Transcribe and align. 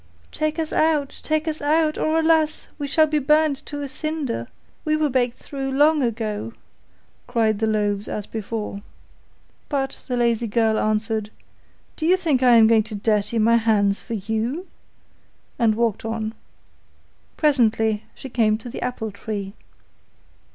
'Take 0.31 0.57
us 0.57 0.73
out, 0.73 1.19
take 1.21 1.47
us 1.47 1.61
out, 1.61 1.95
or 1.95 2.19
alas! 2.19 2.67
we 2.79 2.87
shall 2.87 3.05
be 3.05 3.19
burnt 3.19 3.57
to 3.57 3.83
a 3.83 3.87
cinder; 3.87 4.47
we 4.83 4.95
were 4.95 5.11
baked 5.11 5.37
through 5.37 5.69
long 5.69 6.01
ago,' 6.01 6.53
cried 7.27 7.59
the 7.59 7.67
loaves 7.67 8.07
as 8.07 8.25
before. 8.25 8.79
But 9.69 10.03
the 10.07 10.17
lazy 10.17 10.47
girl 10.47 10.79
answered, 10.79 11.29
'Do 11.97 12.07
you 12.07 12.17
think 12.17 12.41
I 12.41 12.55
am 12.55 12.65
going 12.65 12.81
to 12.81 12.95
dirty 12.95 13.37
my 13.37 13.57
hands 13.57 13.99
for 14.01 14.15
you?' 14.15 14.65
and 15.59 15.75
walked 15.75 16.03
on. 16.03 16.33
Presently 17.37 18.03
she 18.15 18.27
came 18.27 18.57
to 18.57 18.71
the 18.71 18.81
apple 18.81 19.11
tree. 19.11 19.53